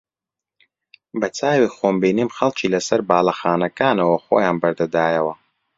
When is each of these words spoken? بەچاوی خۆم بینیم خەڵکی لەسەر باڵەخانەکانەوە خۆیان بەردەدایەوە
بەچاوی 1.19 1.73
خۆم 1.75 1.95
بینیم 2.01 2.29
خەڵکی 2.37 2.71
لەسەر 2.75 2.99
باڵەخانەکانەوە 3.09 4.17
خۆیان 4.25 4.55
بەردەدایەوە 4.61 5.33